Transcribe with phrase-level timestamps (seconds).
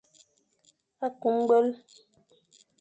[1.19, 1.67] Kü ñgwel.